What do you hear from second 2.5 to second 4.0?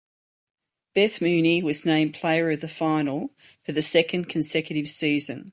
the Final for the